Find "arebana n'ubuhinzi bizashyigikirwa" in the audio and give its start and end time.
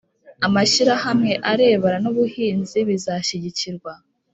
1.51-3.91